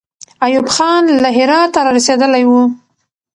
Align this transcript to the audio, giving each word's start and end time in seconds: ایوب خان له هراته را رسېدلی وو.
ایوب 0.45 0.67
خان 0.75 1.03
له 1.23 1.29
هراته 1.37 1.79
را 1.85 1.91
رسېدلی 1.97 2.43
وو. 2.49 2.61